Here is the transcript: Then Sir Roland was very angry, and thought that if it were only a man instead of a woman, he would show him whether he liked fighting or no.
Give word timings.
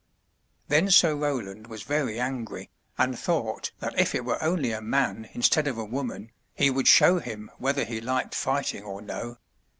Then 0.67 0.89
Sir 0.89 1.15
Roland 1.15 1.67
was 1.67 1.83
very 1.83 2.19
angry, 2.19 2.71
and 2.97 3.19
thought 3.19 3.69
that 3.77 3.93
if 3.99 4.15
it 4.15 4.25
were 4.25 4.41
only 4.43 4.71
a 4.71 4.81
man 4.81 5.29
instead 5.33 5.67
of 5.67 5.77
a 5.77 5.85
woman, 5.85 6.31
he 6.55 6.71
would 6.71 6.87
show 6.87 7.19
him 7.19 7.51
whether 7.59 7.83
he 7.83 8.01
liked 8.01 8.33
fighting 8.33 8.81
or 8.81 9.03
no. 9.03 9.37